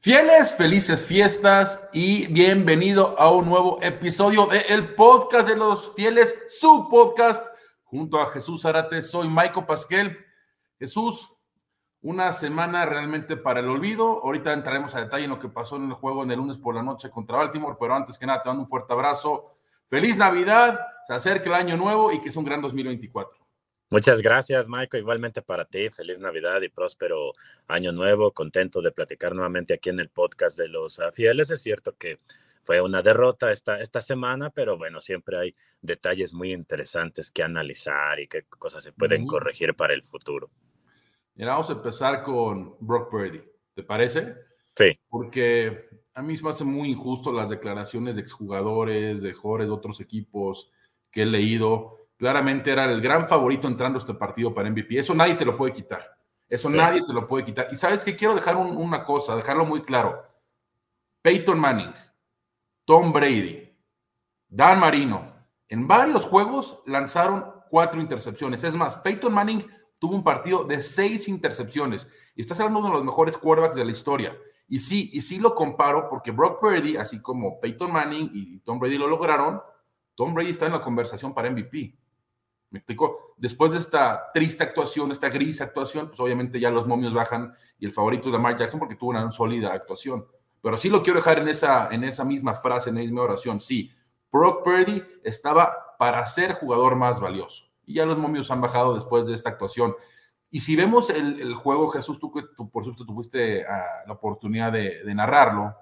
[0.00, 6.38] Fieles, felices fiestas y bienvenido a un nuevo episodio de el podcast de los fieles,
[6.46, 7.44] su podcast,
[7.82, 9.02] junto a Jesús Arate.
[9.02, 10.16] Soy Michael Pasquel.
[10.78, 11.36] Jesús,
[12.00, 14.22] una semana realmente para el olvido.
[14.22, 16.76] Ahorita entraremos a detalle en lo que pasó en el juego en el lunes por
[16.76, 19.56] la noche contra Baltimore, pero antes que nada te mando un fuerte abrazo.
[19.88, 20.78] Feliz Navidad,
[21.08, 23.47] se acerca el año nuevo y que es un gran 2024.
[23.90, 25.02] Muchas gracias, Michael.
[25.02, 27.32] Igualmente para ti, feliz Navidad y próspero
[27.66, 28.32] año nuevo.
[28.32, 31.50] Contento de platicar nuevamente aquí en el podcast de los ah, fieles.
[31.50, 32.18] Es cierto que
[32.62, 38.20] fue una derrota esta, esta semana, pero bueno, siempre hay detalles muy interesantes que analizar
[38.20, 40.50] y qué cosas se pueden corregir para el futuro.
[41.34, 43.40] Mira, vamos a empezar con Brock Purdy.
[43.74, 44.34] ¿Te parece?
[44.74, 44.98] Sí.
[45.08, 50.00] Porque a mí me hace muy injusto las declaraciones de exjugadores, de jugadores de otros
[50.02, 50.70] equipos
[51.10, 54.98] que he leído claramente era el gran favorito entrando a este partido para MVP.
[54.98, 56.02] Eso nadie te lo puede quitar.
[56.48, 57.68] Eso nadie te lo puede quitar.
[57.70, 60.22] Y sabes que quiero dejar una cosa, dejarlo muy claro.
[61.22, 61.92] Peyton Manning,
[62.84, 63.70] Tom Brady,
[64.48, 65.32] Dan Marino,
[65.68, 68.64] en varios juegos lanzaron cuatro intercepciones.
[68.64, 69.64] Es más, Peyton Manning
[69.98, 72.08] tuvo un partido de seis intercepciones.
[72.34, 74.36] Y estás hablando de uno de los mejores quarterbacks de la historia.
[74.68, 78.78] Y sí, y sí lo comparo porque Brock Purdy, así como Peyton Manning y Tom
[78.78, 79.60] Brady lo lograron,
[80.14, 81.94] Tom Brady está en la conversación para MVP.
[82.70, 83.34] ¿Me explico?
[83.38, 87.86] Después de esta triste actuación, esta gris actuación, pues obviamente ya los momios bajan y
[87.86, 90.26] el favorito de Mark Jackson porque tuvo una sólida actuación.
[90.60, 93.58] Pero sí lo quiero dejar en esa, en esa misma frase, en la misma oración.
[93.58, 93.90] Sí,
[94.30, 97.66] Brock Purdy estaba para ser jugador más valioso.
[97.86, 99.94] Y ya los momios han bajado después de esta actuación.
[100.50, 105.04] Y si vemos el, juego, Jesús, tú, tú, por supuesto tuviste ah, la oportunidad de,
[105.04, 105.74] de narrarlo,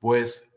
[0.00, 0.50] pues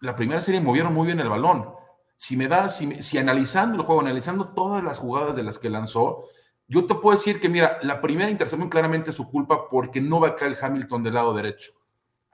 [0.00, 1.74] la primera serie movieron muy bien el balón
[2.16, 6.24] si me da, si, analizando el juego, analizando todas las jugadas de las que lanzó,
[6.66, 10.20] yo te puedo decir que, mira, la primera intercepción claramente es su culpa porque no
[10.20, 11.72] va a caer Hamilton del lado derecho.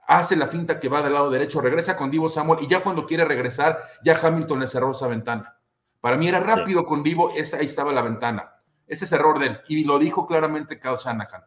[0.07, 3.05] Hace la finta que va del lado derecho, regresa con Divo Samuel y ya cuando
[3.05, 5.57] quiere regresar, ya Hamilton le cerró esa ventana.
[6.01, 8.51] Para mí era rápido con Divo, esa, ahí estaba la ventana.
[8.87, 9.61] Ese es error de él.
[9.67, 11.43] Y lo dijo claramente Kyle Shanahan.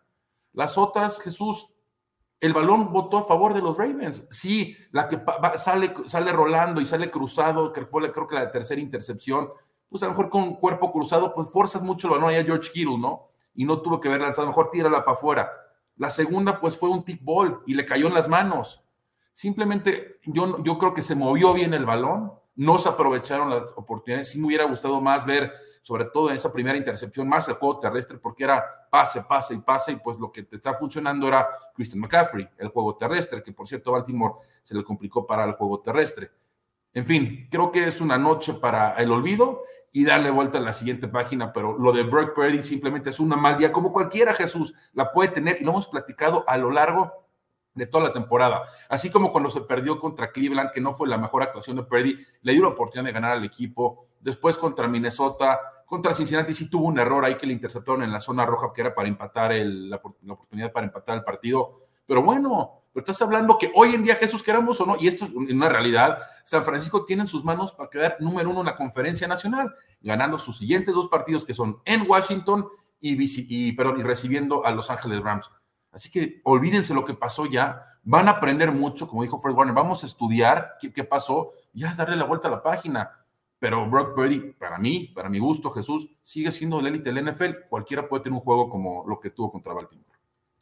[0.53, 1.69] Las otras, Jesús,
[2.41, 4.27] el balón votó a favor de los Ravens.
[4.31, 5.21] Sí, la que
[5.57, 9.49] sale, sale rolando y sale cruzado, que fue creo que la tercera intercepción,
[9.89, 12.71] pues a lo mejor con cuerpo cruzado, pues forzas mucho el balón ahí a George
[12.73, 13.29] Kittle, ¿no?
[13.55, 15.51] Y no tuvo que haber lanzado, mejor tírala para afuera.
[15.97, 18.83] La segunda, pues fue un tick ball y le cayó en las manos.
[19.33, 24.31] Simplemente yo, yo creo que se movió bien el balón, no se aprovecharon las oportunidades.
[24.31, 25.53] Sí me hubiera gustado más ver,
[25.83, 29.59] sobre todo en esa primera intercepción, más el juego terrestre, porque era pase, pase y
[29.59, 33.53] pase, y pues lo que te está funcionando era Christian McCaffrey, el juego terrestre, que
[33.53, 36.31] por cierto Baltimore se le complicó para el juego terrestre.
[36.95, 39.63] En fin, creo que es una noche para el olvido
[39.93, 43.37] y darle vuelta a la siguiente página, pero lo de Brock Purdy simplemente es una
[43.37, 47.26] mal día, como cualquiera Jesús la puede tener, y lo hemos platicado a lo largo
[47.77, 48.65] de toda la temporada.
[48.89, 52.17] Así como cuando se perdió contra Cleveland, que no fue la mejor actuación de Purdy,
[52.43, 54.07] le dio la oportunidad de ganar al equipo.
[54.21, 58.21] Después contra Minnesota, contra Cincinnati sí tuvo un error ahí que le interceptaron en la
[58.21, 61.83] zona roja, que era para empatar la, oportunidad para empatar el partido.
[62.07, 65.27] Pero bueno, pero estás hablando que hoy en día, Jesús, queramos o no, y esto
[65.27, 68.75] es una realidad, San Francisco tiene en sus manos para quedar número uno en la
[68.75, 72.67] conferencia nacional, ganando sus siguientes dos partidos que son en Washington
[73.01, 75.51] y, y, y recibiendo a Los Ángeles Rams.
[75.93, 77.99] Así que olvídense lo que pasó ya.
[78.03, 79.75] Van a aprender mucho, como dijo Fred Warner.
[79.75, 81.53] Vamos a estudiar qué, pasó.
[81.73, 83.11] Ya es darle la vuelta a la página.
[83.59, 87.69] Pero Brock Purdy, para mí, para mi gusto, Jesús, sigue siendo el élite del NFL.
[87.69, 90.17] Cualquiera puede tener un juego como lo que tuvo contra Baltimore.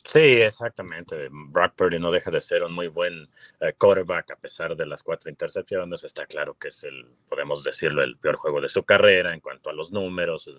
[0.07, 1.29] Sí, exactamente.
[1.31, 3.27] Brock Purdy no deja de ser un muy buen
[3.61, 6.05] eh, quarterback a pesar de las cuatro intercepciones.
[6.05, 9.71] Está claro que es el, podemos decirlo, el peor juego de su carrera en cuanto
[9.71, 10.51] a los números.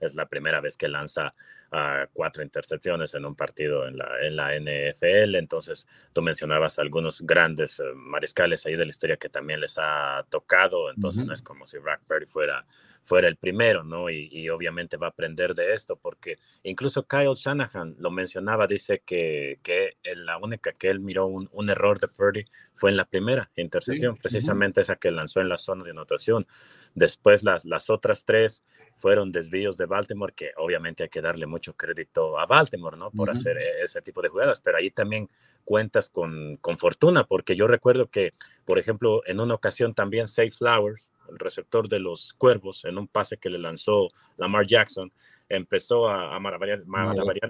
[0.00, 1.34] Es la primera vez que lanza
[1.74, 5.34] uh, cuatro intercepciones en un partido en la, en la NFL.
[5.34, 10.24] Entonces, tú mencionabas algunos grandes eh, mariscales ahí de la historia que también les ha
[10.30, 10.90] tocado.
[10.90, 12.64] Entonces, no es como si Brock Purdy fuera
[13.04, 14.10] fuera el primero, ¿no?
[14.10, 19.58] Y, obviamente va a aprender de esto, porque incluso Kyle Shanahan lo mencionaba, dice que,
[19.62, 24.16] que la única que él miró un, error de Purdy fue en la primera intercepción,
[24.16, 26.46] precisamente esa que lanzó en la zona de anotación.
[26.94, 31.74] Después las, las otras tres fueron desvíos de Baltimore, que obviamente hay que darle mucho
[31.74, 33.10] crédito a Baltimore, ¿no?
[33.10, 35.28] Por hacer e, ese tipo de jugadas, pero ahí también
[35.64, 38.32] cuentas con, con fortuna, porque yo recuerdo que,
[38.64, 43.08] por ejemplo, en una ocasión también Safe Flowers, el receptor de los Cuervos, en un
[43.08, 45.12] pase que le lanzó Lamar Jackson,
[45.48, 46.82] empezó a, a maravillar,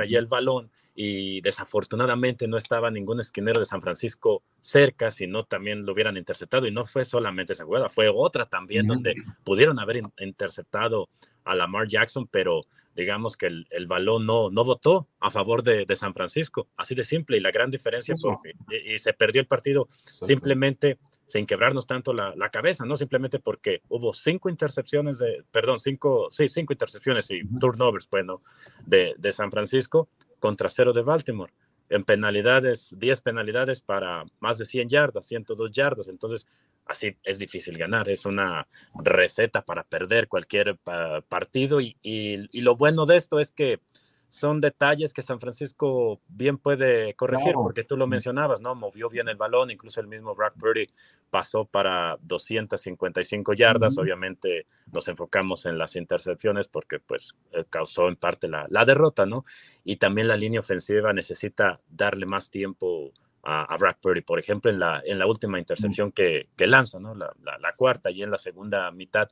[0.01, 5.85] allí el balón y desafortunadamente no estaba ningún esquinero de San Francisco cerca, sino también
[5.85, 6.67] lo hubieran interceptado.
[6.67, 9.15] Y no fue solamente esa jugada, fue otra también donde
[9.45, 11.09] pudieron haber interceptado
[11.45, 12.63] a Lamar Jackson, pero
[12.95, 16.95] digamos que el, el balón no, no votó a favor de, de, San Francisco, así
[16.95, 18.35] de simple, y la gran diferencia fue,
[18.71, 22.97] y, y, se perdió el partido simplemente sin quebrarnos tanto la, la, cabeza, ¿no?
[22.97, 28.43] Simplemente porque hubo cinco intercepciones de, perdón, cinco, sí, cinco intercepciones y turnovers, bueno,
[28.85, 31.53] de, de San Francisco contra cero de Baltimore
[31.89, 36.09] en penalidades, 10 penalidades para más de 100 yardas, 102 yardas.
[36.09, 36.49] Entonces,
[36.87, 38.09] así es difícil ganar.
[38.09, 40.79] Es una receta para perder cualquier
[41.29, 41.81] partido.
[41.81, 43.81] Y, y, y, lo bueno de esto es que
[44.35, 47.63] son detalles que San Francisco bien puede corregir, claro.
[47.63, 48.75] porque tú lo mencionabas, ¿no?
[48.75, 50.89] Movió bien el balón, incluso el mismo Brock Purdy
[51.31, 53.93] pasó para 255 yardas.
[53.93, 54.03] Uh -huh.
[54.03, 59.25] Obviamente nos enfocamos en las intercepciones porque pues eh, causó en parte la, la, derrota,
[59.25, 59.45] ¿no?
[59.85, 63.13] Y también la línea ofensiva necesita darle más tiempo
[63.45, 64.23] a, a Brock Purdy.
[64.23, 66.15] Por ejemplo, en la, en la última intercepción uh -huh.
[66.15, 67.15] que, que, lanza, ¿no?
[67.15, 69.29] La, la, la, cuarta y en la segunda mitad,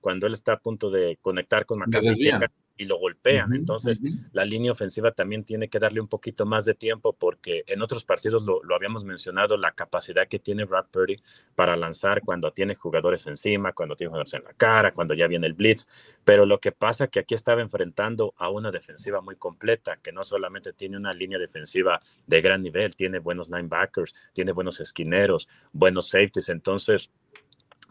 [0.00, 2.30] cuando él está a punto de conectar con McCaffrey
[2.78, 3.50] y lo golpean.
[3.50, 4.30] Uh -huh, Entonces, uh -huh.
[4.32, 8.04] la línea ofensiva también tiene que darle un poquito más de tiempo porque en otros
[8.04, 11.16] partidos lo, lo, habíamos mencionado, la capacidad que tiene Brock Purdy
[11.54, 15.46] para lanzar cuando tiene jugadores encima, cuando tiene jugadores en la cara, cuando ya viene
[15.48, 15.88] el blitz.
[16.24, 20.12] Pero lo que pasa es que aquí estaba enfrentando a una defensiva muy completa, que
[20.12, 25.48] no solamente tiene una línea defensiva de gran nivel, tiene buenos linebackers, tiene buenos esquineros,
[25.72, 26.48] buenos safeties.
[26.48, 27.10] Entonces,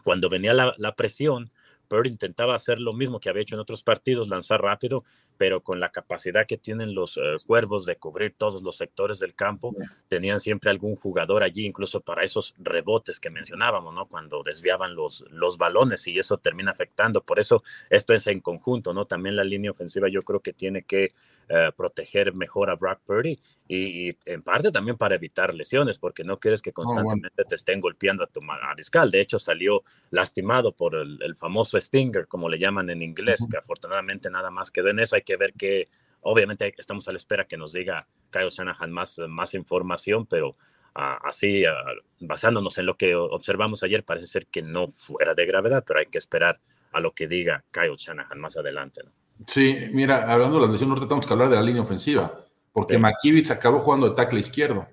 [0.02, 1.50] cuando venía la, la presión,
[1.88, 5.04] Bird intentaba hacer lo mismo que había hecho en otros partidos, lanzar rápido,
[5.38, 9.34] pero con la capacidad que tienen los uh, cuervos de cubrir todos los sectores del
[9.34, 9.74] campo,
[10.08, 14.06] tenían siempre algún jugador allí, incluso para esos rebotes que mencionábamos, ¿no?
[14.06, 17.22] Cuando desviaban los, los balones y eso termina afectando.
[17.22, 19.06] Por eso esto es en conjunto, ¿no?
[19.06, 21.12] También la línea ofensiva yo creo que tiene que
[21.50, 23.38] uh, proteger mejor a Brock Purdy
[23.68, 27.48] y, y, en parte también para evitar lesiones, porque no quieres que constantemente oh, bueno.
[27.48, 29.10] te estén golpeando a tu mariscal.
[29.10, 33.44] De hecho, salió lastimado por el, el famoso Stinger, como le llaman en inglés, uh
[33.44, 33.50] -huh.
[33.50, 35.16] que afortunadamente nada más quedó en eso.
[35.16, 35.88] Hay que ver que,
[36.22, 41.20] obviamente, estamos a la espera que nos diga Kyle Shanahan más, más información, pero uh,
[41.24, 45.84] así, uh, basándonos en lo que observamos ayer, parece ser que no fuera de gravedad,
[45.86, 46.60] pero hay que esperar
[46.92, 49.02] a lo que diga Kyle Shanahan más adelante.
[49.04, 49.10] ¿no?
[49.46, 52.94] Sí, mira, hablando de las lesiones, ahorita tenemos que hablar de la línea ofensiva, porque
[52.94, 53.00] sí.
[53.00, 54.88] McKivitz acabó jugando de tackle izquierdo.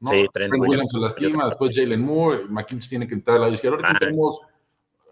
[0.00, 0.10] ¿no?
[0.10, 3.76] Sí, Trent, Williams se lastima, después Jalen Moore, McKivitz tiene que entrar al lado izquierdo.
[3.76, 4.40] Ahorita ah, tenemos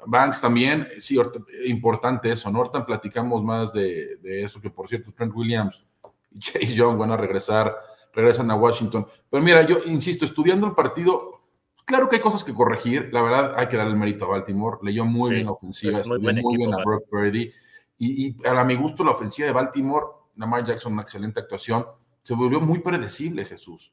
[0.06, 1.18] Banks también, sí,
[1.66, 2.58] importante eso, ¿no?
[2.58, 5.84] Ahorita platicamos más de, de, eso, que por cierto, Trent Williams
[6.30, 7.74] y Chase Young van a regresar,
[8.12, 9.06] regresan a Washington.
[9.30, 11.42] Pero mira, yo insisto, estudiando el partido,
[11.84, 14.78] claro que hay cosas que corregir, la verdad hay que darle el mérito a Baltimore,
[14.82, 17.52] leyó muy sí, bien la ofensiva, muy, buen muy equipo, bien a Brock Purdy,
[17.98, 20.06] y, y a mi gusto la ofensiva de Baltimore,
[20.36, 21.86] Lamar Jackson, una excelente actuación,
[22.22, 23.92] se volvió muy predecible, Jesús.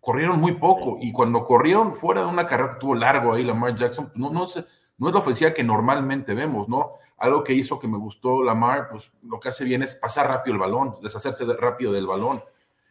[0.00, 3.74] Corrieron muy poco, y cuando corrieron fuera de una carrera que tuvo largo ahí Lamar
[3.74, 4.64] Jackson, no, no sé
[4.98, 6.92] no es la ofensiva que normalmente vemos, ¿no?
[7.18, 10.54] Algo que hizo que me gustó Lamar, pues lo que hace bien es pasar rápido
[10.54, 12.42] el balón, deshacerse de, rápido del balón.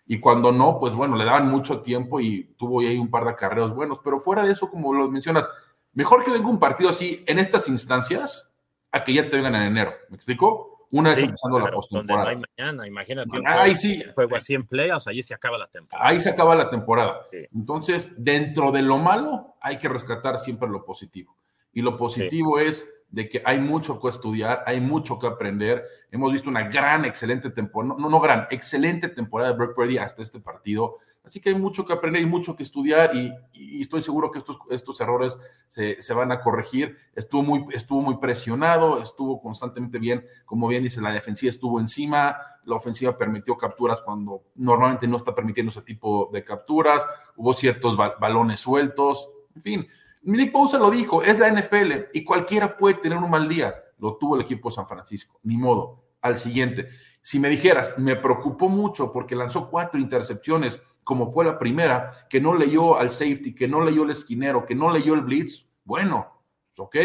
[0.08, 3.32] Y cuando no, pues bueno, le daban mucho tiempo y tuvo ahí un par de
[3.32, 4.00] acarreos buenos.
[4.04, 5.48] Pero fuera de eso, como lo mencionas,
[5.94, 8.52] mejor que venga un partido así en estas instancias
[8.92, 9.94] a que ya te vengan en enero.
[10.10, 10.88] ¿Me explico?
[10.92, 12.24] Una vez sí, empezando la postemporada.
[12.24, 13.38] No hay mañana, imagínate.
[13.38, 14.04] Un ahí sí.
[14.14, 16.08] Juego así en playoffs, allí se acaba la temporada.
[16.08, 17.28] Ahí se acaba la temporada.
[17.32, 17.40] Sí.
[17.54, 21.36] Entonces, dentro de lo malo, hay que rescatar siempre lo positivo.
[21.76, 22.66] Y lo positivo sí.
[22.66, 25.84] es de que hay mucho que estudiar, hay mucho que aprender.
[26.12, 30.22] Hemos visto una gran, excelente temporada, no, no gran, excelente temporada de Brock Purdy hasta
[30.22, 30.98] este partido.
[31.24, 34.40] Así que hay mucho que aprender y mucho que estudiar y, y estoy seguro que
[34.40, 36.98] estos, estos errores se, se, van a corregir.
[37.16, 42.38] Estuvo muy, estuvo muy presionado, estuvo constantemente bien, como bien dice, la defensiva estuvo encima,
[42.64, 47.98] la ofensiva permitió capturas cuando normalmente no está permitiendo ese tipo de capturas, hubo ciertos
[47.98, 49.88] balones sueltos, en fin
[50.26, 53.76] Nick Bosa lo dijo, es la NFL y cualquiera puede tener un mal día.
[54.00, 56.04] Lo tuvo el equipo de San Francisco, ni modo.
[56.22, 56.88] Al siguiente,
[57.22, 62.42] si me dijeras, me preocupó mucho porque lanzó cuatro intercepciones, como fue la primera, que
[62.42, 66.42] no leyó al safety, que no leyó el esquinero, que no leyó el blitz, bueno,
[66.76, 66.96] ok.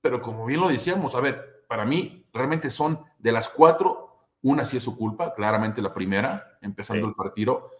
[0.00, 4.64] Pero como bien lo decíamos, a ver, para mí realmente son de las cuatro, una
[4.64, 7.08] sí es su culpa, claramente la primera, empezando sí.
[7.08, 7.70] el partido,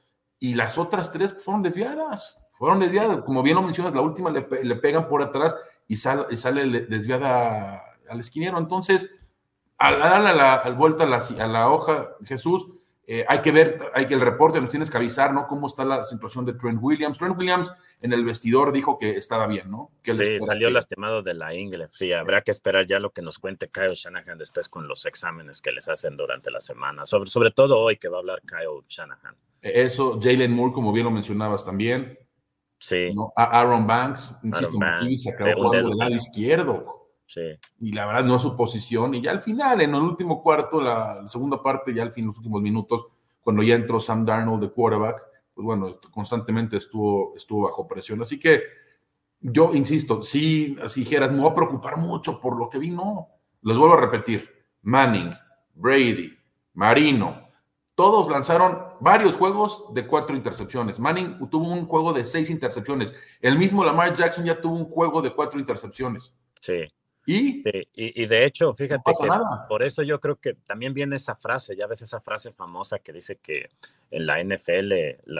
[0.40, 3.18] y las otras tres son desviadas fueron desviadas.
[3.24, 5.56] Como bien lo mencionas, la última le, le pegan por atrás
[5.86, 8.58] y, sal, y sale desviada al esquinero.
[8.58, 9.10] Entonces,
[9.78, 12.66] al darle la, la vuelta a la, a la, hoja, Jesús,
[13.06, 15.46] eh, hay que ver, hay que el reporte nos tienes que avisar, ¿no?
[15.46, 17.18] Cómo está la situación de Trent Williams.
[17.18, 17.70] Trent Williams
[18.00, 19.90] en el vestidor dijo que estaba bien, ¿no?
[20.02, 21.88] Que sí, salió lastimado de la ingle.
[21.90, 25.60] Sí, habrá que esperar ya lo que nos cuente Kyle Shanahan después con los exámenes
[25.60, 27.04] que les hacen durante la semana.
[27.04, 29.36] Sobre, sobre todo hoy que va a hablar Kyle Shanahan.
[29.60, 32.18] Eso, Jalen Moore, como bien lo mencionabas también.
[32.84, 33.14] Sí.
[33.34, 37.08] Aaron Banks, insisto, Banks, se acabó jugando del lado izquierdo.
[37.24, 37.40] Sí.
[37.80, 39.14] Y la verdad no es su posición.
[39.14, 42.36] Y ya al final, en el último cuarto, la, segunda parte, ya al fin, los
[42.36, 43.06] últimos minutos,
[43.40, 45.22] cuando ya entró Sam Darnold de quarterback,
[45.54, 48.20] pues bueno, constantemente estuvo, estuvo bajo presión.
[48.20, 48.60] Así que
[49.40, 53.28] yo insisto, si, si dijeras, me voy a preocupar mucho por lo que vi, no.
[53.62, 54.46] Les vuelvo a repetir,
[54.82, 55.30] Manning,
[55.72, 56.36] Brady,
[56.74, 57.48] Marino,
[57.94, 60.98] todos lanzaron varios juegos de cuatro intercepciones.
[60.98, 63.14] Manning tuvo un juego de seis intercepciones.
[63.40, 66.32] El mismo Lamar Jackson ya tuvo un juego de cuatro intercepciones.
[66.60, 66.86] Sí.
[67.26, 67.62] ¿Y?
[67.94, 69.28] y, de hecho, fíjate que
[69.66, 73.14] por eso yo creo que también viene esa frase, ya ves esa frase famosa que
[73.14, 73.70] dice que
[74.10, 74.92] en la NFL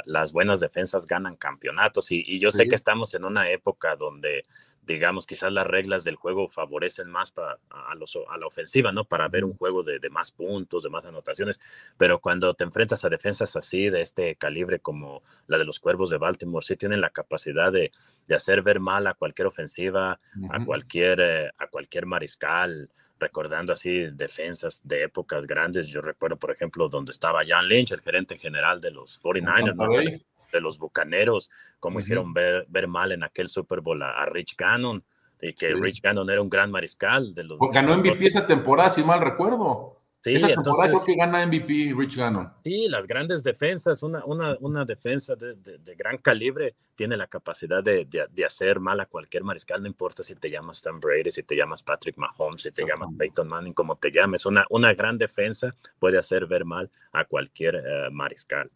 [0.07, 4.47] las buenas defensas ganan campeonatos y, yo sé que estamos en una época donde
[4.87, 9.05] digamos, quizás las reglas del juego favorecen más para, a, los, a la ofensiva, ¿no?
[9.05, 11.61] Para ver un juego de, de, más puntos, de más anotaciones,
[11.97, 16.11] pero cuando te enfrentas a defensas así, de este calibre como la de los Cuervos
[16.11, 17.93] de Baltimore, sí tienen la capacidad de,
[18.27, 24.09] de hacer ver mal a cualquier ofensiva, a, cualquier, eh, a cualquier mariscal, recordando así
[24.13, 25.89] defensas de épocas grandes.
[25.89, 30.25] Yo recuerdo, por ejemplo, donde estaba Jan Lynch, el gerente general de los 49ers,
[30.55, 35.05] de los Bucaneros, cómo hicieron ver, ver, mal en aquel Super Bowl a, Rich Gannon,
[35.41, 37.35] y que Rich Gannon era un gran mariscal.
[37.35, 40.01] De los, pues ganó MVP esa temporada, si mal recuerdo.
[40.23, 42.51] Sí, esa temporada creo que gana MVP Rich Gannon.
[42.65, 47.85] Sí, las grandes defensas, una, una, una defensa de, de, gran calibre tiene la capacidad
[47.85, 51.43] de, de, hacer mal a cualquier mariscal, no importa si te llamas Tom Brady, si
[51.43, 54.47] te llamas Patrick Mahomes, si te llamas Peyton Manning, como te llames.
[54.47, 58.71] Una, una gran defensa puede hacer ver mal a cualquier eh, mariscal.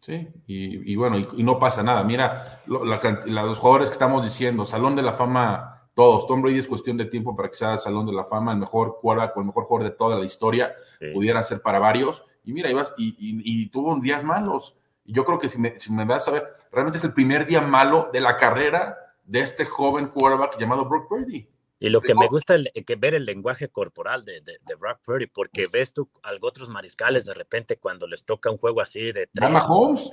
[0.00, 2.02] Sí, y, bueno, y, no pasa nada.
[2.04, 6.26] Mira, los jugadores que estamos diciendo, Salón de la Fama, todos.
[6.26, 8.98] Tom Brady es cuestión de tiempo para que sea Salón de la Fama, el mejor
[8.98, 10.74] quarterback el mejor jugador de toda la historia,
[11.12, 12.24] pudiera ser para varios.
[12.44, 14.74] Y mira, ibas, y, y, tuvo días malos.
[15.04, 17.46] Y yo creo que si me, si me das a ver, realmente es el primer
[17.46, 21.46] día malo de la carrera de este joven quarterback llamado Brock Purdy.
[21.82, 25.26] Y lo que me gusta es que ver el lenguaje corporal de, de, Brock Purdy,
[25.26, 29.28] porque ves tú a otros mariscales de repente cuando les toca un juego así de
[29.32, 30.10] tres Mahomes?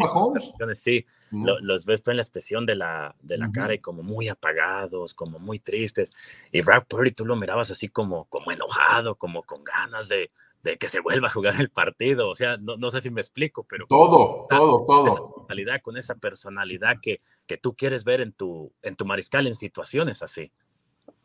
[0.00, 0.52] Mahomes?
[0.74, 4.26] Sí, los ves tú en la expresión de la, de la cara y como muy
[4.26, 6.12] apagados, como muy tristes.
[6.50, 10.32] Y Brock Purdy tú lo mirabas así como, como enojado, como con ganas de,
[10.64, 12.28] de que se vuelva a jugar el partido.
[12.28, 13.86] O sea, no, no sé si me explico, pero...
[13.86, 15.46] Todo, todo, todo.
[15.82, 20.20] Con esa personalidad que, que tú quieres ver en tu, en tu mariscal en situaciones
[20.24, 20.50] así.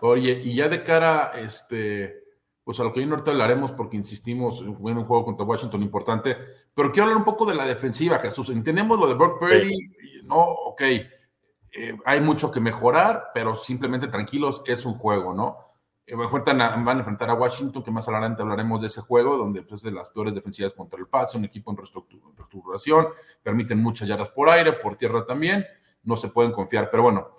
[0.01, 2.24] Oye, y ya de cara, este,
[2.63, 6.36] pues a lo que hoy ahorita hablaremos, porque insistimos en un juego contra Washington importante,
[6.74, 8.50] pero quiero hablar un poco de la defensiva, Jesús.
[8.50, 9.91] Entendemos lo de Brock Purdy,
[10.24, 15.58] no, ok, eh, hay mucho que mejorar, pero simplemente tranquilos, es un juego, ¿no?
[16.05, 19.81] Eh, van a enfrentar a Washington, que más adelante hablaremos de ese juego, donde pues,
[19.81, 23.08] de las peores defensivas contra el pase, un equipo en reestructuración,
[23.41, 25.65] permiten muchas yardas por aire, por tierra también,
[26.03, 27.36] no se pueden confiar, pero bueno,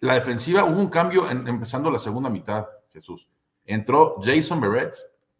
[0.00, 3.28] la defensiva, hubo un cambio empezando la segunda mitad, Jesús.
[3.64, 4.96] Entró Jason Barrett,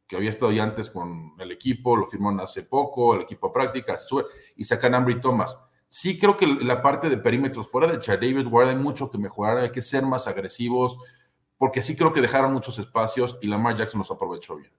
[0.06, 3.54] que había estado ya antes con el equipo, lo firmaron hace poco, el equipo de
[3.54, 4.06] prácticas,
[4.56, 5.58] y sacan Ambry Thomas.
[5.88, 9.18] Sí creo que la parte de perímetros fuera de Chad David Ward hay mucho que
[9.18, 10.98] mejorar, hay que ser más agresivos,
[11.58, 14.72] porque sí creo que dejaron muchos espacios y Lamar Jackson los aprovechó bien.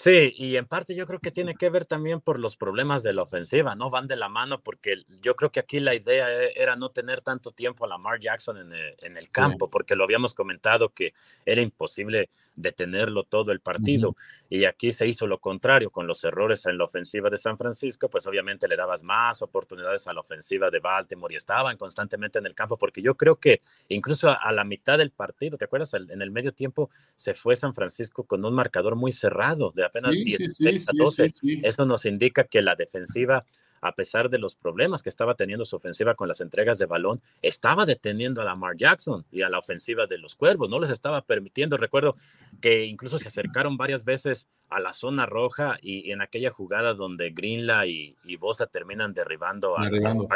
[0.00, 3.12] Sí, y en parte yo creo que tiene que ver también por los problemas de
[3.12, 3.90] la ofensiva, ¿no?
[3.90, 7.20] Van de la mano porque yo creo que aquí la idea e, era no tener
[7.20, 11.14] tanto tiempo a Lamar Jackson en el, en el campo, porque lo habíamos comentado que
[11.44, 14.14] era imposible detenerlo todo el partido.
[14.48, 18.08] Y aquí se hizo lo contrario, con los errores en la ofensiva de San Francisco,
[18.08, 22.46] pues obviamente le dabas más oportunidades a la ofensiva de Baltimore y estaban constantemente en
[22.46, 25.92] el campo, porque yo creo que incluso a, la mitad del partido, ¿te acuerdas?
[25.94, 30.14] En el medio tiempo se fue San Francisco con un marcador muy cerrado de apenas
[30.14, 31.34] 10 a 12.
[31.62, 33.46] Eso nos indica que la defensiva,
[33.80, 37.20] a pesar de los problemas que estaba teniendo su ofensiva con las entregas de balón,
[37.42, 41.22] estaba deteniendo a Lamar Jackson y a la ofensiva de los Cuervos, no les estaba
[41.22, 41.76] permitiendo.
[41.76, 42.16] Recuerdo
[42.60, 47.30] que incluso se acercaron varias veces a la zona roja y, en aquella jugada donde
[47.30, 49.88] Greenla y, Bosa terminan derribando a,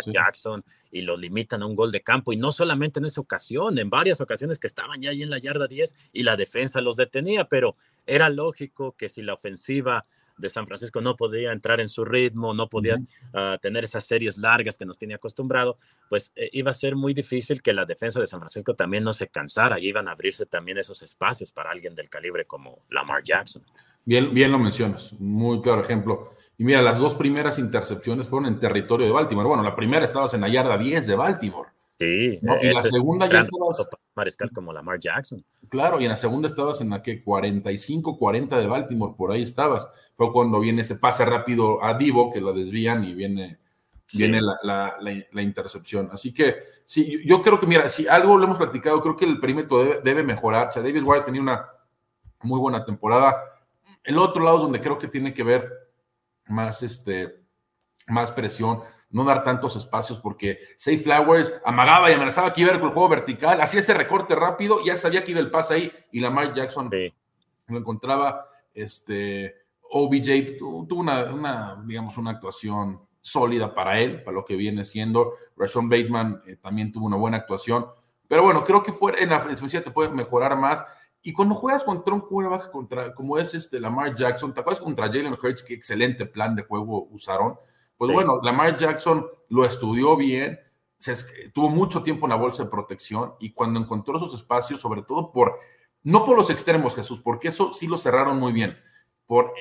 [0.05, 2.33] Jackson y lo limitan a un gol de campo.
[2.33, 5.39] Y no solamente en esa ocasión, en varias ocasiones que estaban ya ahí en la
[5.39, 10.07] yarda 10 y la defensa los detenía, pero era lógico que si la ofensiva
[10.37, 12.99] de San Francisco no podía entrar en su ritmo, no podía
[13.35, 17.15] ah, tener esas series largas que nos tenía acostumbrado, pues eh, iba a ser muy
[17.15, 20.47] difícil que la defensa de San Francisco también no se cansara y iban a abrirse
[20.47, 23.63] también esos espacios para alguien del calibre como Lamar Jackson.
[24.05, 26.33] Bien, bien lo mencionas, muy claro ejemplo.
[26.59, 29.49] Y mira, las dos primeras intercepciones fueron en territorio de Baltimore.
[29.49, 31.71] Bueno, la primera estabas en la yarda 10 de Baltimore.
[31.99, 33.89] Sí, y la segunda ya estabas.
[34.15, 35.45] Mariscal como Lamar Jackson.
[35.69, 39.43] Claro, y en la segunda estabas en la que 45, 40 de Baltimore, por ahí
[39.43, 39.89] estabas.
[40.15, 43.59] Fue cuando viene ese pase rápido a Divo, que lo desvían y viene,
[44.13, 46.11] viene la, intercepción.
[46.13, 49.41] Así que, sí, yo creo que, mira, si algo lo hemos platicado, creo que el
[49.41, 50.69] perímetro debe, mejorar.
[50.69, 51.65] O sea, David Ward tenía una
[52.43, 53.37] muy buena temporada.
[54.05, 55.71] El otro lado donde creo que tiene que ver
[56.49, 57.41] más, este,
[58.09, 58.81] más presión
[59.13, 62.95] no dar tantos espacios porque Say Flowers amagaba y amenazaba que iba a con el
[62.95, 66.31] juego vertical, hacía ese recorte rápido, ya sabía que iba el pase ahí y la
[66.31, 66.91] Mike Jackson
[67.69, 68.49] lo encontraba.
[68.75, 69.55] Este,
[69.91, 75.35] OBJ tuvo una, digamos, una actuación sólida para él, para lo que viene siendo.
[75.57, 77.87] Rashon Bateman eh, también tuvo una buena actuación.
[78.27, 80.83] Pero bueno, creo que fuera, en la defensiva te puede mejorar más.
[81.23, 85.07] Y cuando juegas contra un quarterback contra, como es este Lamar Jackson, te acuerdas contra
[85.07, 87.57] Jalen Hurts, qué excelente plan de juego usaron.
[88.03, 90.59] Pues bueno, Lamar Jackson lo estudió bien,
[90.99, 91.15] se,
[91.51, 95.31] tuvo mucho tiempo en la bolsa de protección y cuando encontró esos espacios, sobre todo
[95.31, 95.61] por,
[96.03, 98.77] no por los extremos, Jesús, porque eso sí lo cerraron muy bien,
[99.25, 99.53] por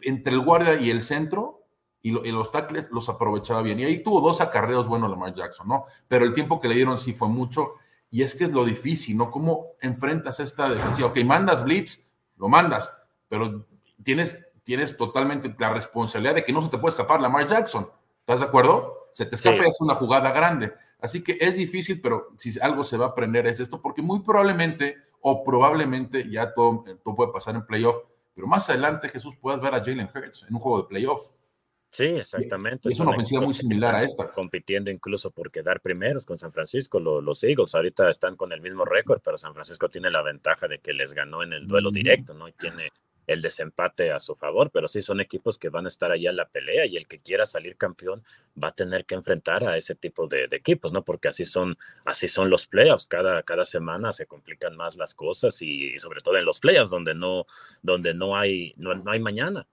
[0.00, 1.66] entre el guardia y el centro
[2.00, 3.78] y, los tackles los aprovechaba bien.
[3.80, 5.84] Y ahí tuvo dos acarreos buenos Lamar Jackson, ¿no?
[6.08, 7.74] Pero el tiempo que le dieron sí fue mucho
[8.10, 9.30] y es que es lo difícil, ¿no?
[9.30, 11.08] ¿Cómo enfrentas esta defensiva?
[11.08, 12.90] Ok, mandas blitz, lo mandas,
[13.28, 13.66] pero
[14.02, 14.38] tienes
[14.70, 17.90] tienes totalmente la responsabilidad de que no se te puede escapar Lamar Jackson.
[18.20, 19.08] ¿Estás de acuerdo?
[19.12, 20.72] Se te escapa y es una jugada grande.
[21.00, 24.20] Así que es difícil, pero si algo se va a aprender es esto, porque muy
[24.20, 27.96] probablemente o probablemente ya todo, todo puede pasar en playoff,
[28.32, 31.32] pero más adelante Jesús puedas ver a Jalen Hurts en un juego de playoff.
[31.90, 32.90] Sí, exactamente.
[32.90, 34.30] Es una ofensiva muy similar a esta.
[34.30, 37.00] Compitiendo incluso por quedar primeros con San Francisco.
[37.00, 40.78] Los, Eagles ahorita están con el mismo récord, pero San Francisco tiene la ventaja de
[40.78, 42.46] que les ganó en el duelo directo, ¿no?
[42.46, 42.92] Y tiene
[43.30, 46.36] el desempate a su favor, pero sí son equipos que van a estar allá en
[46.36, 48.24] la pelea y el que quiera salir campeón
[48.62, 51.04] va a tener que enfrentar a ese tipo de, equipos, ¿no?
[51.04, 55.62] Porque así son, así son los playoffs, cada, cada semana se complican más las cosas
[55.62, 57.46] y, sobre todo en los playoffs donde no,
[57.82, 59.64] donde no hay, no, hay mañana.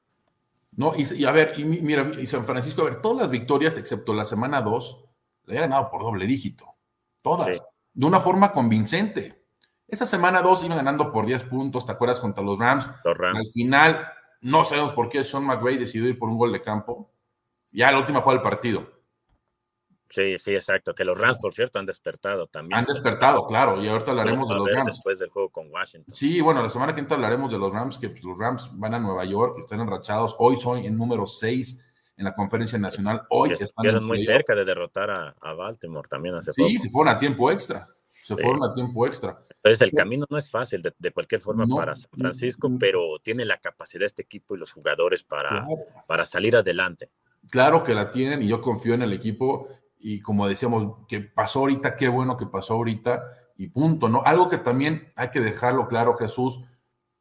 [0.73, 4.13] No, y, a ver, y mira, y San Francisco, a ver, todas las victorias excepto
[4.13, 5.03] la semana 2,
[5.45, 6.75] le ha ganado por doble dígito,
[7.23, 9.46] todas, de una forma convincente.
[9.87, 12.19] Esa semana 2 iban ganando por 10 puntos, ¿te acuerdas?
[12.19, 12.89] Contra los Rams.
[13.05, 13.39] Los Rams.
[13.39, 14.07] Al final,
[14.41, 17.09] no sabemos por qué Sean McVay decidió ir por un gol de campo.
[17.71, 18.97] Ya la última fue el partido.
[20.09, 20.93] Sí, sí, exacto.
[20.93, 22.79] Que los Rams, por cierto, han despertado también.
[22.79, 23.81] Han despertado, claro.
[23.81, 24.95] Y ahorita hablaremos de los Rams.
[24.97, 26.13] Después del juego con Washington.
[26.13, 28.93] Sí, bueno, la semana que viene hablaremos de los Rams, que pues, los Rams van
[28.93, 30.35] a Nueva York, que están enrachados.
[30.39, 31.85] Hoy son en número 6
[32.17, 33.23] en la conferencia nacional.
[33.29, 36.69] Hoy están muy cerca de derrotar a, Baltimore también hace poco.
[36.69, 37.87] Sí, se fueron a tiempo extra.
[38.27, 39.39] Se fueron a tiempo extra.
[39.49, 43.57] Entonces el camino no es fácil de, cualquier forma para San Francisco, pero tiene la
[43.57, 45.65] capacidad este equipo y los jugadores para,
[46.07, 47.09] para salir adelante.
[47.49, 51.59] Claro que la tienen y yo confío en el equipo y como decíamos, que pasó
[51.59, 53.23] ahorita, qué bueno que pasó ahorita
[53.57, 54.23] y punto, ¿no?
[54.25, 56.59] Algo que también hay que dejarlo claro, Jesús,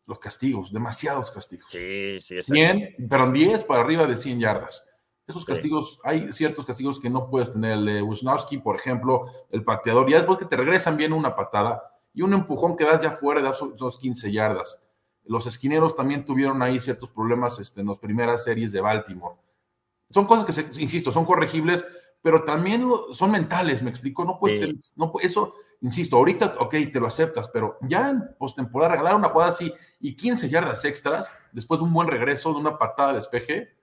[0.07, 1.71] los castigos, demasiados castigos.
[1.71, 4.85] Sí, sí, 100, pero 10 para arriba de 100 yardas.
[5.27, 7.73] Esos castigos, hay ciertos castigos que no puedes tener.
[7.73, 11.83] El de Wisnowski, por ejemplo, el pateador, ya después que te regresan bien una patada,
[12.17, 14.81] y un empujón que das ya fuera de esos 15 yardas.
[15.25, 19.37] Los esquineros también tuvieron ahí ciertos problemas este, en las primeras series de Baltimore.
[20.11, 21.85] Son cosas que, se, insisto, son corregibles,
[22.23, 24.25] pero también son mentales, me explico.
[24.25, 29.17] No puedes, no, eso, insisto, ahorita, ok, te lo aceptas, pero ya en postemporada regalar
[29.17, 33.11] una jugada así y 15 yardas extras, después de un buen regreso, de una patada
[33.11, 33.76] de despeje,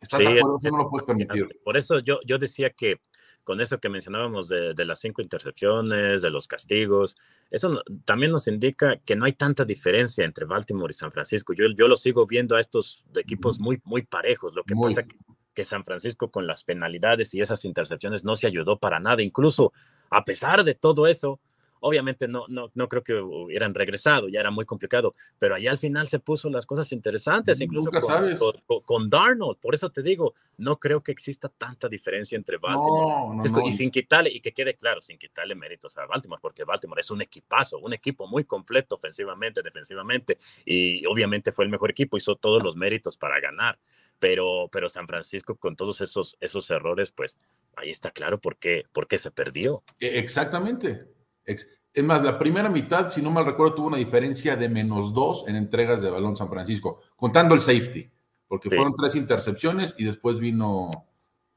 [0.00, 0.58] ¿estás de acuerdo?
[0.58, 1.48] Eso no lo puedes permitir.
[1.64, 3.00] Por eso yo, yo decía que
[3.44, 7.16] con eso que mencionábamos de, las cinco intercepciones, de los castigos,
[7.50, 11.54] eso también nos indica que no hay tanta diferencia entre Baltimore y San Francisco.
[11.54, 14.54] Yo, yo lo sigo viendo a estos equipos muy, muy parejos.
[14.54, 15.16] Lo que pasa que,
[15.54, 19.22] que San Francisco con las penalidades y esas intercepciones no se ayudó para nada.
[19.22, 19.72] Incluso
[20.10, 21.40] a pesar de todo eso,
[21.80, 25.78] Obviamente no, no, no creo que hubieran regresado, ya era muy complicado, pero allá al
[25.78, 29.58] final se puso las cosas interesantes, incluso con, con, Darnold.
[29.58, 34.30] Por eso te digo, no creo que exista tanta diferencia entre Baltimore y sin quitarle,
[34.30, 37.92] y que quede claro, sin quitarle méritos a Baltimore, porque Baltimore es un equipazo, un
[37.92, 43.16] equipo muy completo ofensivamente, defensivamente, y obviamente fue el mejor equipo, hizo todos los méritos
[43.16, 43.78] para ganar.
[44.20, 47.38] Pero, pero San Francisco con todos esos, esos errores, pues
[47.76, 49.84] ahí está claro por qué, por qué se perdió.
[50.00, 51.06] E, exactamente.
[51.48, 55.48] Es más, la primera mitad, si no mal recuerdo, tuvo una diferencia de menos dos
[55.48, 58.08] en entregas de balón San Francisco, contando el safety,
[58.46, 60.90] porque fueron tres intercepciones y después vino.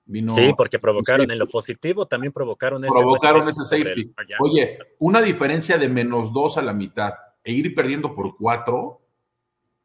[0.06, 2.94] vino sí, porque provocaron en lo positivo, también provocaron ese.
[2.94, 4.14] Provocaron ese safety.
[4.40, 9.02] Oye, una diferencia de menos dos a la mitad e ir perdiendo por cuatro.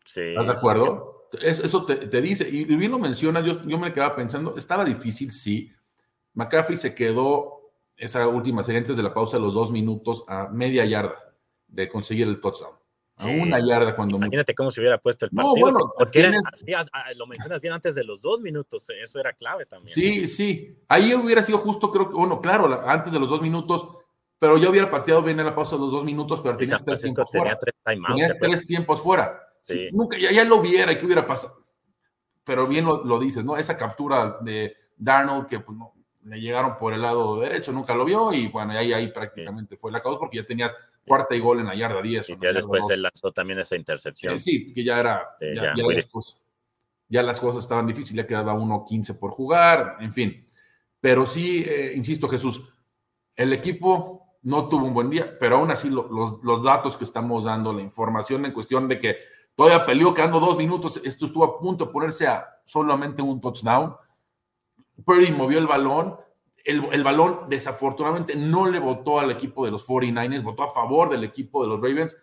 [0.05, 1.17] Sí, ¿Estás de acuerdo?
[1.43, 5.71] eso, te, dice, y bien lo mencionas, yo, yo me quedaba pensando, estaba difícil, sí.
[6.35, 7.56] McCaffrey se quedó
[7.97, 11.35] esa última serie antes de la pausa de los dos minutos a media yarda
[11.69, 12.75] de conseguir el touchdown.
[13.19, 15.55] A una yarda cuando Imagínate cómo se hubiera puesto el partido.
[15.55, 16.31] No, bueno, porque
[17.17, 19.95] lo mencionas bien antes de los dos minutos, eh, eso era clave también.
[19.95, 20.79] Sí, sí.
[20.87, 23.89] Ahí hubiera sido justo, creo que, bueno, claro, antes de los dos minutos,
[24.39, 27.01] pero yo hubiera pateado bien en la pausa de los dos minutos, pero tenías tres
[27.01, 27.59] tiempos fuera.
[27.85, 29.41] tenías tres tiempos fuera.
[29.63, 29.89] Sí.
[29.93, 31.65] nunca, ya, ya, lo viera y qué hubiera pasado.
[32.45, 33.57] Pero bien lo, lo, dices, ¿no?
[33.57, 35.96] Esa captura de Darnold que pues, no,
[36.27, 39.93] le llegaron por el lado derecho, nunca lo vio y bueno, ahí, ahí prácticamente fue
[39.93, 40.75] la causa porque ya tenías
[41.07, 42.31] cuarta y gol en la yarda 10.
[42.31, 44.39] Y ya después él lanzó también esa intercepción.
[44.39, 45.75] sí, que ya era, ya,
[47.09, 50.45] ya, las cosas estaban difíciles, ya quedaba 1-15 por jugar, en fin.
[51.01, 52.61] Pero sí, eh, insisto Jesús,
[53.37, 57.45] el equipo no tuvo un buen día, pero aún así los, los datos que estamos
[57.45, 59.17] dando, la información en cuestión de que
[59.55, 63.95] todavía peleó quedando dos minutos, esto estuvo a punto de ponerse a solamente un touchdown
[65.05, 66.17] Purdy movió el balón.
[66.65, 71.23] El, balón desafortunadamente no le votó al equipo de los 49ers, votó a favor del
[71.23, 72.17] equipo de los Ravens.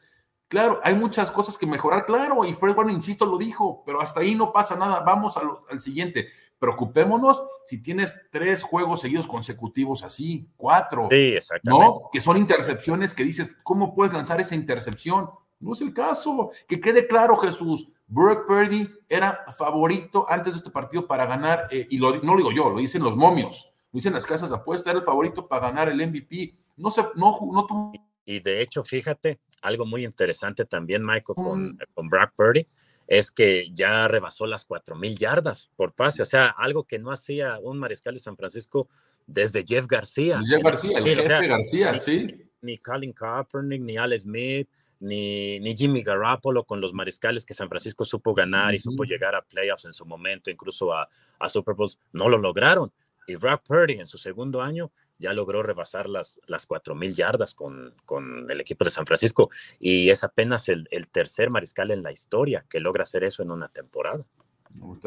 [0.49, 4.19] Claro, hay muchas cosas que mejorar, claro, y Fred Warner, insisto, lo dijo, pero hasta
[4.19, 4.99] ahí no pasa nada.
[4.99, 6.27] Vamos al, siguiente.
[6.59, 11.07] Preocupémonos si tienes tres juegos seguidos consecutivos así, cuatro.
[11.09, 11.85] Sí, exactamente.
[11.85, 12.09] ¿No?
[12.11, 15.29] Que son intercepciones que dices, ¿cómo puedes lanzar esa intercepción?
[15.59, 16.51] No es el caso.
[16.67, 17.87] Que quede claro, Jesús.
[18.13, 22.51] Brock Purdy era favorito antes de este partido para ganar, eh, y no lo digo
[22.51, 25.69] yo, lo dicen los momios, lo dicen las casas de apuesta, era el favorito para
[25.69, 26.55] ganar el MVP.
[26.77, 27.91] No se, no, no
[28.23, 32.67] Y de hecho, fíjate, algo muy interesante también, Michael, con, con Brock Purdy,
[33.07, 37.57] es que ya rebasó las mil yardas por pase, o sea, algo que no hacía
[37.61, 38.89] un mariscal de San Francisco
[39.25, 40.39] desde Jeff García.
[40.45, 42.27] Jeff García, el jefe García, sí.
[42.61, 44.69] Ni Colin Kaepernick, ni Alex Smith,
[45.03, 49.35] ni, ni Jimmy Garoppolo con los mariscales que San Francisco supo ganar y supo llegar
[49.35, 52.91] a playoffs en su momento, incluso a, a Super Bowls, no lo lograron.
[53.27, 57.93] Y Brock Purdy en su segundo año ya logró rebasar las, las 4.000 yardas con,
[58.05, 62.11] con, el equipo de San Francisco y es apenas el, el, tercer mariscal en la
[62.11, 64.25] historia que logra hacer eso en una temporada.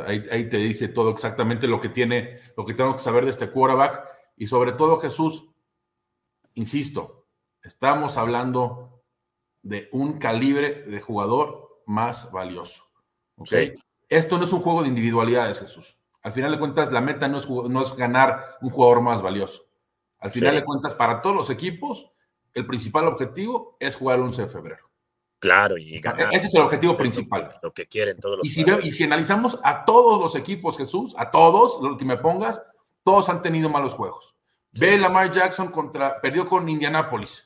[0.06, 3.30] Ahí, ahí, te dice todo exactamente lo que tiene, lo que tengo que saber de
[3.30, 4.04] este quarterback
[4.36, 5.44] y sobre todo Jesús,
[6.54, 7.26] insisto,
[7.62, 8.95] estamos hablando
[9.66, 12.84] de un calibre de jugador más valioso.
[13.36, 13.74] ¿okay?
[14.08, 15.96] Esto no es un juego de individualidades, Jesús.
[16.22, 19.64] Al final de cuentas, la meta no es, no es ganar un jugador más valioso.
[20.18, 22.10] Al final de cuentas, para todos los equipos,
[22.54, 24.90] el principal objetivo es jugar el 11 de febrero.
[25.38, 26.32] Claro, y ganar.
[26.32, 27.58] Ese es el objetivo principal.
[27.62, 31.14] Lo que quieren todos los y si, y si analizamos a todos los equipos, Jesús,
[31.18, 32.62] a todos, lo que me pongas,
[33.02, 34.34] todos han tenido malos juegos.
[34.72, 37.45] Ve Lamar Jackson contra, perdió con Indianapolis.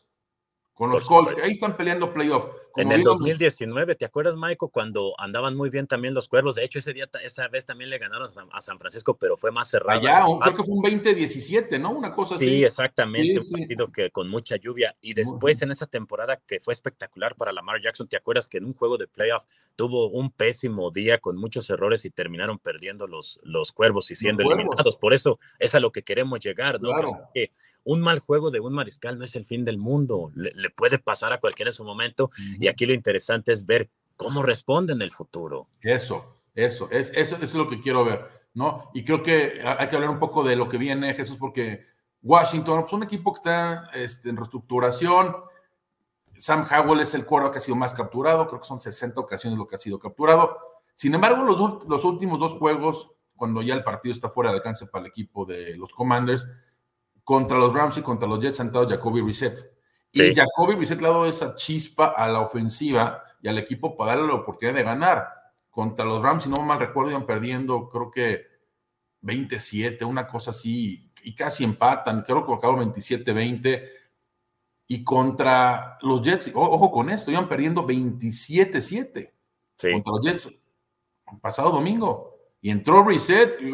[0.80, 2.46] Con los Colts, ahí están peleando playoff.
[2.76, 6.54] En el 2019, ¿te acuerdas, Michael, cuando andaban muy bien también los cuervos?
[6.54, 9.68] De hecho, ese día, esa vez también le ganaron a San Francisco, pero fue más
[9.68, 10.00] cerrado.
[10.00, 11.90] Allá, creo que fue un 20-17, ¿no?
[11.90, 12.46] Una cosa así.
[12.46, 14.96] Sí, exactamente, un partido que con mucha lluvia.
[15.00, 18.64] Y después en esa temporada que fue espectacular para Lamar Jackson, ¿te acuerdas que en
[18.64, 19.44] un juego de playoff
[19.76, 24.42] tuvo un pésimo día con muchos errores y terminaron perdiendo los, los cuervos y siendo
[24.42, 24.96] eliminados?
[24.96, 26.90] Por eso es a lo que queremos llegar, ¿no?
[27.34, 27.50] que
[27.84, 31.32] un mal juego de un mariscal no es el fin del mundo, le, puede pasar
[31.32, 35.10] a cualquiera en su momento y aquí lo interesante es ver cómo responde en el
[35.10, 35.68] futuro.
[35.80, 38.90] Eso, eso, es, eso, es lo que quiero ver, ¿no?
[38.92, 41.86] Y creo que hay que hablar un poco de lo que viene, Jesús, porque
[42.22, 45.36] Washington, pues un equipo que está este, en reestructuración,
[46.36, 49.58] Sam Howell es el cuero que ha sido más capturado, creo que son 60 ocasiones
[49.58, 50.58] lo que ha sido capturado.
[50.94, 54.86] Sin embargo, los, los últimos dos juegos, cuando ya el partido está fuera de alcance
[54.86, 56.46] para el equipo de los Commanders,
[57.24, 59.79] contra los Rams y contra los Jets han estado Jacoby Reset.
[60.12, 64.12] Y Jacoby Reset le ha dado esa chispa a la ofensiva y al equipo para
[64.12, 65.28] darle la oportunidad de ganar.
[65.70, 68.46] Contra los Rams, si no mal recuerdo, iban perdiendo, creo que
[69.20, 72.22] 27, una cosa así, y casi empatan.
[72.22, 73.88] Creo que acabó 27-20.
[74.88, 79.30] Y contra los Jets, ojo con esto, iban perdiendo 27-7
[79.76, 80.50] contra los Jets
[81.40, 82.36] pasado domingo.
[82.60, 83.72] Y entró Reset y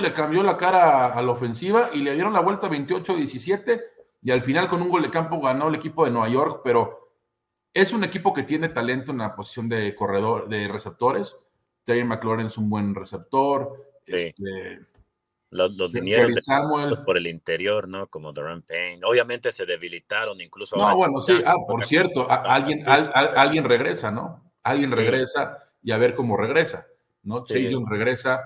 [0.00, 3.80] le cambió la cara a la ofensiva y le dieron la vuelta 28-17
[4.26, 7.12] y al final con un gol de campo ganó el equipo de Nueva York, pero
[7.72, 11.38] es un equipo que tiene talento en la posición de corredor, de receptores.
[11.84, 14.00] Terry McLaurin es un buen receptor.
[14.04, 14.80] Este,
[15.50, 15.92] los, los
[17.04, 18.08] por el interior, ¿no?
[18.08, 18.98] Como Duran Payne.
[19.04, 20.74] Obviamente se debilitaron incluso.
[20.74, 21.40] No, bueno, sí.
[21.46, 24.52] Ah, por cierto, alguien, alguien regresa, ¿no?
[24.64, 26.84] Alguien regresa y a ver cómo regresa.
[27.22, 27.44] ¿no?
[27.88, 28.44] regresa.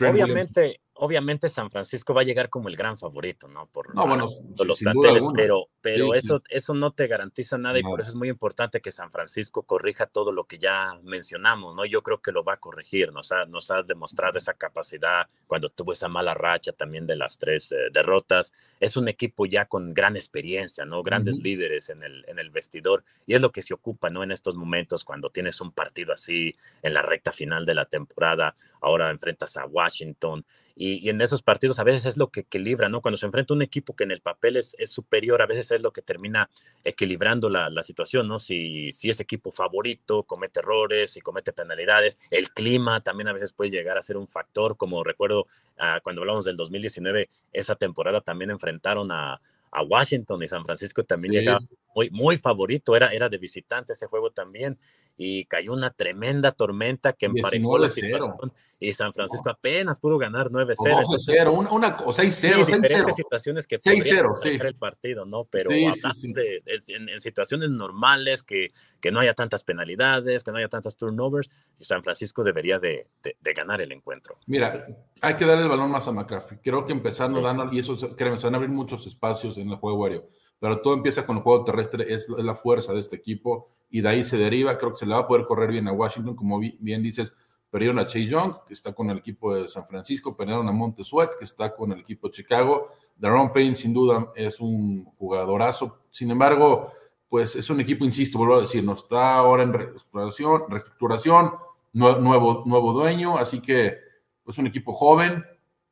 [0.00, 3.66] Obviamente, obviamente San Francisco va a llegar como el gran favorito, ¿no?
[3.66, 4.28] Por no, bueno,
[4.64, 8.28] los planteles, pero, pero eso, eso no te garantiza nada y por eso es muy
[8.28, 11.84] importante que San Francisco corrija todo lo que ya mencionamos, ¿no?
[11.84, 15.68] Yo creo que lo va a corregir, nos ha, nos ha demostrado esa capacidad cuando
[15.68, 18.52] tuvo esa mala racha también de las tres eh, derrotas.
[18.80, 21.02] Es un equipo ya con gran experiencia, ¿no?
[21.02, 24.22] Grandes líderes en el, en el vestidor y es lo que se ocupa, ¿no?
[24.22, 28.54] En estos momentos cuando tienes un partido así en la recta final de la temporada,
[28.80, 30.44] ahora enfrentas a Washington
[30.78, 33.00] y, en esos partidos a veces es lo que equilibra, ¿no?
[33.00, 35.80] Cuando se enfrenta un equipo que en el papel es, es superior, a veces es
[35.80, 36.50] lo que termina
[36.84, 38.38] equilibrando la, la, situación, ¿no?
[38.38, 43.54] Si, si es equipo favorito, comete errores y comete penalidades, el clima también a veces
[43.54, 45.46] puede llegar a ser un factor, como recuerdo
[45.78, 49.40] uh, cuando hablamos del 2019, esa temporada también enfrentaron a,
[49.76, 51.38] a Washington y San Francisco también sí.
[51.40, 51.60] llegaba
[51.94, 54.78] muy, muy favorito, era, era de visitante ese juego también
[55.18, 59.52] y cayó una tremenda tormenta que emparejó la situación y San Francisco no.
[59.52, 60.76] apenas pudo ganar 9-0.
[60.76, 63.14] 12-0, una, una, o 6-0, sí, 6-0.
[63.14, 64.48] situaciones que 6-0, sí.
[64.60, 65.44] el partido, ¿no?
[65.44, 70.52] Pero sí, sí, de, en, en, situaciones normales, que, que no haya tantas penalidades, que
[70.52, 74.38] no haya tantas turnovers, San Francisco debería de, de, de ganar el encuentro.
[74.46, 74.86] Mira,
[75.20, 76.60] hay que darle el balón más a McCaffrey.
[76.62, 79.76] Creo que empezando, dando, y eso, créeme, se van a abrir muchos espacios en el
[79.76, 80.28] juego aéreo.
[80.58, 84.08] Pero todo empieza con el juego terrestre, es, la fuerza de este equipo y de
[84.08, 86.58] ahí se deriva, creo que se le va a poder correr bien a Washington, como
[86.58, 87.34] bien dices,
[87.70, 91.04] perdieron a Chase Young, que está con el equipo de San Francisco, perdieron a Monte
[91.04, 95.98] Sweat, que está con el equipo de Chicago, Daron Payne sin duda es un jugadorazo,
[96.10, 96.92] sin embargo,
[97.28, 101.52] pues es un equipo, insisto, vuelvo a decir, no está ahora en reestructuración, reestructuración
[101.92, 104.05] nuevo, nuevo dueño, así que
[104.46, 105.44] es un equipo joven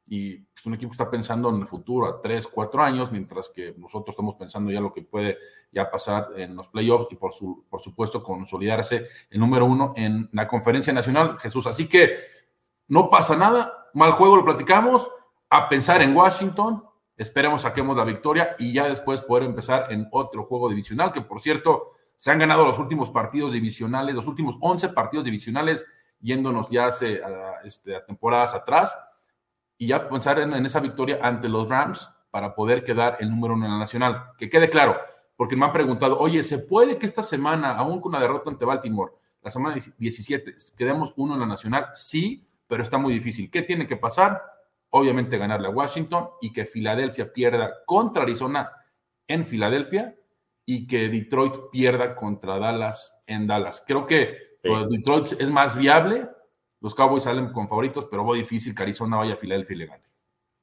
[0.06, 3.74] y un equipo que está pensando en el futuro a tres, cuatro años, mientras que
[3.76, 5.38] nosotros estamos pensando ya lo que puede
[5.72, 10.28] ya pasar en los playoffs y por, su, por supuesto consolidarse el número uno en
[10.32, 11.66] la conferencia nacional, Jesús.
[11.66, 12.18] Así que
[12.88, 15.08] no pasa nada, mal juego lo platicamos,
[15.50, 16.84] a pensar en Washington,
[17.16, 21.40] esperemos saquemos la victoria y ya después poder empezar en otro juego divisional, que por
[21.40, 25.84] cierto, se han ganado los últimos partidos divisionales, los últimos 11 partidos divisionales,
[26.20, 28.98] yéndonos ya hace a, este, a temporadas atrás
[29.78, 33.54] y ya pensar en, en, esa victoria ante los Rams para poder quedar el número
[33.54, 34.32] uno en la nacional.
[34.36, 34.98] Que quede claro,
[35.36, 38.64] porque me han preguntado, oye, ¿se puede que esta semana, aún con una derrota ante
[38.64, 41.88] Baltimore, la semana 17, quedemos uno en la nacional?
[41.92, 43.50] Sí, pero está muy difícil.
[43.50, 44.42] ¿Qué tiene que pasar?
[44.90, 48.70] Obviamente ganarle a Washington y que Filadelfia pierda contra Arizona
[49.26, 50.14] en Filadelfia
[50.64, 53.84] y que Detroit pierda contra Dallas en Dallas.
[53.86, 54.70] Creo que sí.
[54.88, 56.28] Detroit es más viable
[56.84, 59.86] los Cowboys salen con favoritos, pero va difícil que Arizona vaya a Filadelfia y le
[59.86, 60.02] gane.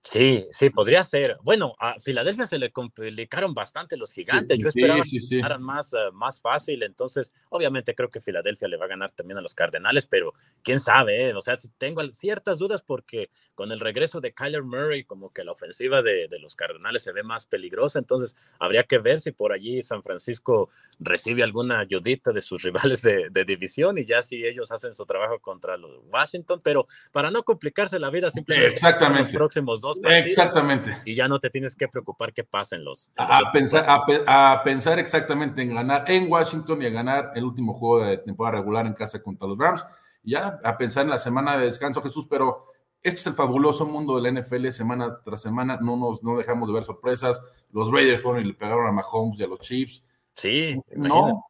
[0.03, 1.37] Sí, sí, podría ser.
[1.43, 4.57] Bueno, a Filadelfia se le complicaron bastante los gigantes.
[4.57, 6.81] Yo esperaba sí, sí, que fueran más, uh, más fácil.
[6.81, 10.33] Entonces, obviamente creo que Filadelfia le va a ganar también a los Cardenales, pero
[10.63, 11.35] quién sabe, ¿eh?
[11.35, 15.51] O sea, tengo ciertas dudas porque con el regreso de Kyler Murray, como que la
[15.51, 17.99] ofensiva de, de, los Cardenales se ve más peligrosa.
[17.99, 23.03] Entonces, habría que ver si por allí San Francisco recibe alguna ayudita de sus rivales
[23.03, 26.59] de, de división y ya si ellos hacen su trabajo contra los Washington.
[26.63, 29.25] Pero para no complicarse la vida, simplemente Exactamente.
[29.25, 30.97] los próximos dos Partidos, exactamente.
[31.05, 33.11] Y ya no te tienes que preocupar qué pasa en los.
[33.17, 37.43] En a, pensar, a, a, pensar exactamente en ganar en Washington y a ganar el
[37.43, 39.85] último juego de temporada regular en casa contra los Rams.
[40.23, 42.67] Ya a pensar en la semana de descanso, Jesús, pero
[43.03, 45.77] este es el fabuloso mundo de la NFL semana tras semana.
[45.81, 47.41] No nos no dejamos de ver sorpresas.
[47.71, 50.03] Los Raiders fueron y le pegaron a Mahomes y a los Chiefs.
[50.35, 51.45] Sí, no.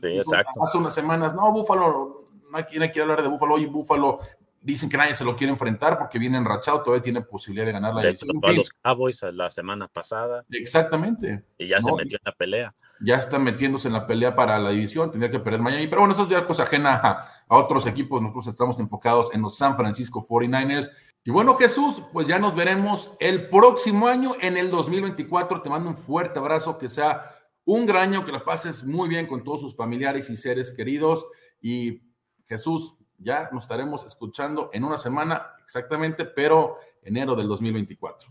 [0.00, 0.62] Sí, exacto.
[0.62, 3.54] Hace unas semanas, no, Búfalo, no hay quien quiere hablar de Búfalo.
[3.54, 4.18] Oye, Búfalo
[4.64, 7.94] dicen que nadie se lo quiere enfrentar porque viene enrachado, todavía tiene posibilidad de ganar
[7.94, 8.40] la división.
[8.42, 10.44] a los Cowboys la semana pasada.
[10.50, 11.44] Exactamente.
[11.58, 12.74] Y ya no, se metió en la pelea.
[13.00, 15.86] Ya está metiéndose en la pelea para la división, tendría que perder Miami.
[15.86, 17.10] Pero bueno, eso es ya cosa ajena a,
[17.46, 18.22] a, otros equipos.
[18.22, 20.90] Nosotros estamos enfocados en los San Francisco 49ers.
[21.24, 25.60] Y bueno, Jesús, pues ya nos veremos el próximo año, en el 2024.
[25.60, 27.30] Te mando un fuerte abrazo, que sea
[27.66, 31.26] un gran año, que la pases muy bien con todos sus familiares y seres queridos.
[31.60, 32.02] Y
[32.46, 38.28] Jesús, ya nos estaremos escuchando en una semana exactamente, pero enero del 2024.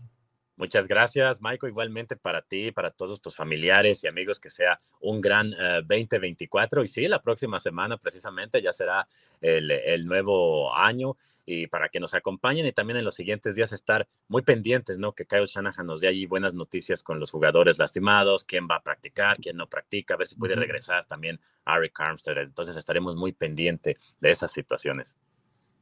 [0.56, 1.70] Muchas gracias, Michael.
[1.70, 6.84] Igualmente para ti, para todos tus familiares y amigos, que sea un gran uh, 2024.
[6.84, 9.08] Y sí, la próxima semana precisamente ya será
[9.40, 11.16] el, el, nuevo año.
[11.44, 15.12] Y para que nos acompañen y también en los siguientes días estar muy pendientes, ¿no?
[15.12, 18.82] Que Kyle Shanahan nos dé allí buenas noticias con los jugadores lastimados, quién va a
[18.82, 22.38] practicar, quién no practica, a ver si puede regresar también Eric Armstead.
[22.38, 25.18] Entonces estaremos muy pendientes de esas situaciones.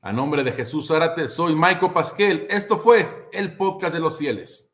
[0.04, 2.48] A nombre de Jesús Zárate, soy Michael Pasquel.
[2.50, 4.71] Esto fue el podcast de los fieles.